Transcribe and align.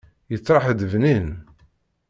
Yettriḥ-d 0.31 0.81
bnin. 0.91 1.27